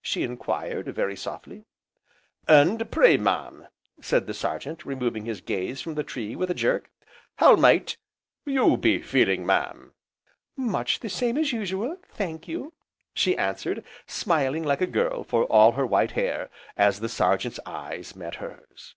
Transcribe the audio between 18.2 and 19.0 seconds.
hers.